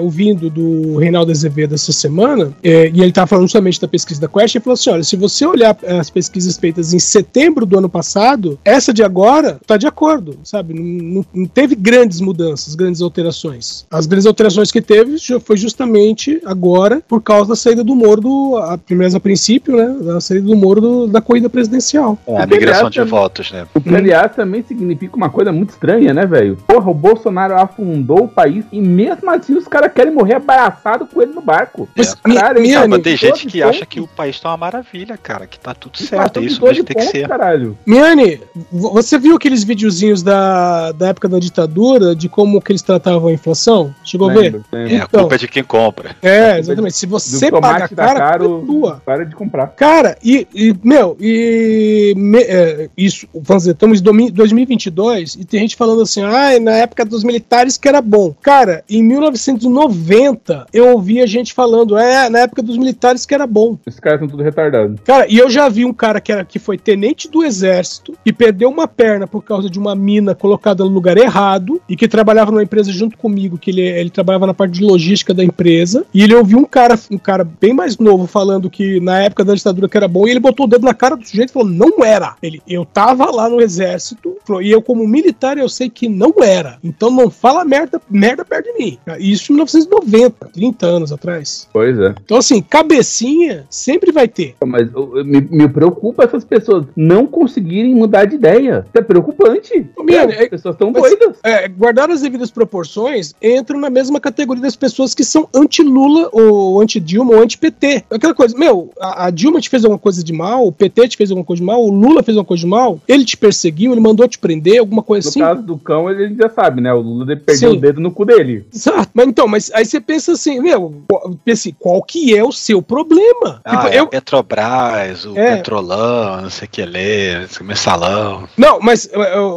[0.00, 4.28] ouvindo do Reinaldo Azevedo essa semana, é, e ele estava falando justamente da pesquisa da
[4.28, 7.78] Quest, ele falou assim: olha, se você olhar é, as pesquisas feitas em setembro do
[7.78, 10.74] ano passado, essa de agora está de acordo, sabe?
[10.74, 10.82] Não,
[11.14, 13.86] não- não teve grandes mudanças, grandes alterações.
[13.90, 18.56] As grandes alterações que teve foi justamente agora por causa da saída do Moro, do,
[18.58, 19.96] a, primeiro a princípio, né?
[20.02, 22.18] Da saída do Moro do- da corrida presidencial.
[22.26, 23.66] É, a migração de votos, né?
[23.74, 26.56] O que, aliás, também significa uma coisa muito estranha, né, velho?
[26.66, 31.20] Porra, o Bolsonaro afundou o país e mesmo assim os caras querem morrer abraçado com
[31.22, 31.88] ele no barco.
[31.96, 35.46] Mas, Caralho, minha- Mas tem gente que acha que o país tá uma maravilha, cara,
[35.46, 37.28] que tá tudo certo, é isso mesmo 12 que tem que ser.
[37.28, 37.76] Caralho.
[37.86, 38.40] Miane,
[38.72, 43.32] você viu aqueles videozinhos da, da época da ditadura, de como que eles tratavam a
[43.32, 43.94] inflação?
[44.04, 44.82] Chegou Lembro, a ver?
[44.84, 44.96] lembro.
[44.96, 46.16] É, a culpa é de quem compra.
[46.22, 46.96] É, exatamente.
[46.96, 49.02] Se você paga tomate tá cara, caro, é tua.
[49.04, 49.68] para de comprar.
[49.68, 55.44] Cara, e, e, meu, e me- é, isso, vamos dizer, estamos em domi- 2022 e
[55.44, 58.34] tem gente falando assim, ah, na época dos militares que era bom.
[58.42, 63.78] Cara, em 1990 eu ouvia gente falando, é, na época dos militares que era bom.
[63.86, 64.98] Esses caras estão tudo retardados.
[65.04, 68.32] Cara, e eu já vi um cara que, era, que foi tenente do exército, que
[68.40, 72.50] perdeu uma perna por causa de uma mina colocada no lugar errado, e que trabalhava
[72.50, 76.22] numa empresa junto comigo, que ele, ele trabalhava na parte de logística da empresa, e
[76.22, 79.90] ele ouviu um cara, um cara bem mais novo falando que na época da ditadura
[79.90, 82.02] que era bom, e ele botou o dedo na cara do sujeito e falou, não
[82.02, 82.34] era.
[82.42, 86.78] Ele, eu tava lá no exército, e eu como militar eu sei que não era.
[86.82, 88.98] Então não fala merda, merda perto de mim.
[89.18, 91.68] Isso em 1990, 30 anos atrás.
[91.70, 92.14] Pois é.
[92.24, 94.54] Então assim, cabecinha sempre vai ter.
[94.64, 94.88] Mas
[95.26, 98.84] me, me preocupa essas pessoas não conseguirem mudar de ideia.
[98.88, 99.86] Isso é preocupante.
[99.98, 101.36] Miane, As pessoas estão doidas.
[101.42, 106.80] É, guardar as devidas proporções, entram na mesma categoria das pessoas que são anti-Lula, ou
[106.80, 108.04] anti-Dilma, ou anti-PT.
[108.10, 111.16] Aquela coisa, meu, a, a Dilma te fez alguma coisa de mal, o PT te
[111.16, 113.92] fez alguma coisa de mal, o Lula fez alguma coisa de mal, ele te perseguiu,
[113.92, 115.40] ele mandou te prender, alguma coisa No assim.
[115.40, 116.92] caso do cão, a gente já sabe, né?
[116.92, 117.76] O Lula perdeu Sim.
[117.76, 118.64] o dedo no cu dele.
[118.74, 119.10] Exato.
[119.14, 121.02] Mas então, mas aí você pensa assim, meu,
[121.44, 123.60] pensa assim, qual que é o seu problema?
[123.64, 125.56] Ah, Tipo, é eu, Petrobras, o É.
[125.56, 128.19] Petrolão, não sei o que ler, esse mensalão.
[128.56, 129.08] Não, mas,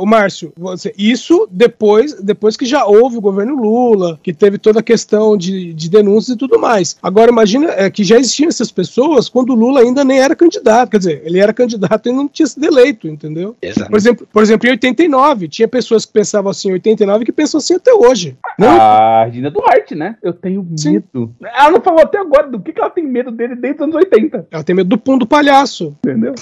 [0.01, 4.80] o Márcio, você- isso depois, depois que já houve o governo Lula, que teve toda
[4.80, 6.95] a questão de, de denúncias e tudo mais.
[7.01, 10.89] Agora, imagina é, que já existiam essas pessoas quando o Lula ainda nem era candidato.
[10.91, 13.55] Quer dizer, ele era candidato e não tinha sido eleito, entendeu?
[13.61, 13.89] Exato.
[13.89, 17.57] Por exemplo, por exemplo, em 89, tinha pessoas que pensavam assim em 89 que pensam
[17.57, 18.36] assim até hoje.
[18.57, 20.16] Não, A Regina Duarte, né?
[20.22, 21.34] Eu tenho medo.
[21.43, 23.95] Ela não falou até agora do que, que ela tem medo dele desde os anos
[23.95, 24.47] 80.
[24.51, 25.95] ela tem medo do pum do palhaço.
[26.05, 26.34] Entendeu?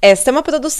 [0.00, 0.79] Esta é uma produção